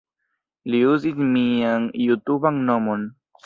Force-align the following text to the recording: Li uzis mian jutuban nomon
Li 0.75 0.79
uzis 0.93 1.21
mian 1.37 1.87
jutuban 2.07 2.61
nomon 2.75 3.09